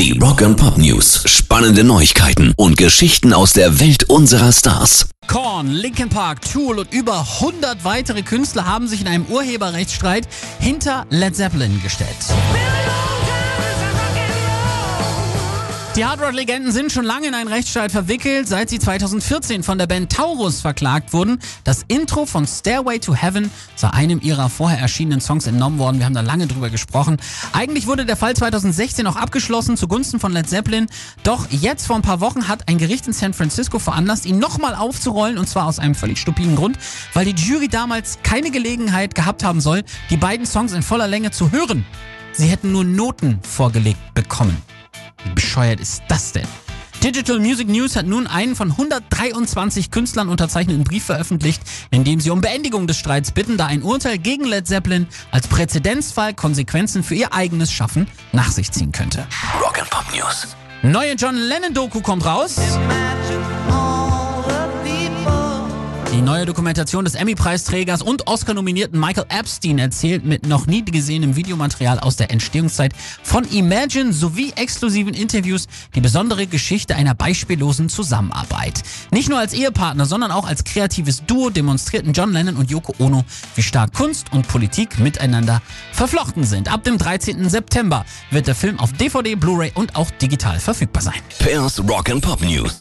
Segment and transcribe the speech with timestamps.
[0.00, 1.24] Die Rock and Pop News.
[1.26, 5.10] Spannende Neuigkeiten und Geschichten aus der Welt unserer Stars.
[5.26, 10.26] Korn, Linkin Park, Tool und über 100 weitere Künstler haben sich in einem Urheberrechtsstreit
[10.58, 12.16] hinter Led Zeppelin gestellt.
[15.96, 20.12] Die Hardrock-Legenden sind schon lange in einen Rechtsstreit verwickelt, seit sie 2014 von der Band
[20.12, 21.40] Taurus verklagt wurden.
[21.64, 25.98] Das Intro von Stairway to Heaven sei einem ihrer vorher erschienenen Songs entnommen worden.
[25.98, 27.16] Wir haben da lange drüber gesprochen.
[27.52, 30.86] Eigentlich wurde der Fall 2016 auch abgeschlossen zugunsten von Led Zeppelin.
[31.24, 34.76] Doch jetzt vor ein paar Wochen hat ein Gericht in San Francisco veranlasst, ihn nochmal
[34.76, 36.78] aufzurollen und zwar aus einem völlig stupiden Grund,
[37.14, 41.32] weil die Jury damals keine Gelegenheit gehabt haben soll, die beiden Songs in voller Länge
[41.32, 41.84] zu hören.
[42.32, 44.56] Sie hätten nur Noten vorgelegt bekommen.
[45.50, 46.46] Bescheuert ist das denn?
[47.02, 51.60] Digital Music News hat nun einen von 123 Künstlern unterzeichneten Brief veröffentlicht,
[51.90, 55.48] in dem sie um Beendigung des Streits bitten, da ein Urteil gegen Led Zeppelin als
[55.48, 59.26] Präzedenzfall Konsequenzen für ihr eigenes Schaffen nach sich ziehen könnte.
[59.60, 59.82] Rock
[60.14, 60.56] News.
[60.82, 62.60] Neue John Lennon Doku kommt raus.
[66.40, 72.16] Neue Dokumentation des Emmy-Preisträgers und Oscar-nominierten Michael Epstein erzählt mit noch nie gesehenem Videomaterial aus
[72.16, 78.82] der Entstehungszeit von Imagine sowie exklusiven Interviews die besondere Geschichte einer beispiellosen Zusammenarbeit.
[79.10, 83.22] Nicht nur als Ehepartner, sondern auch als kreatives Duo demonstrierten John Lennon und Yoko Ono,
[83.54, 85.60] wie stark Kunst und Politik miteinander
[85.92, 86.72] verflochten sind.
[86.72, 87.50] Ab dem 13.
[87.50, 91.20] September wird der Film auf DVD, Blu-ray und auch digital verfügbar sein.
[91.38, 92.78] Pairs Rock and Pop News.